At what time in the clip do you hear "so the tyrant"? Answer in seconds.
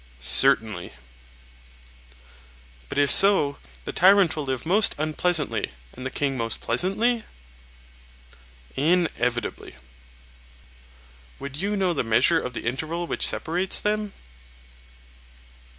3.11-4.35